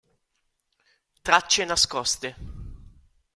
[1.21, 2.35] Tracce nascoste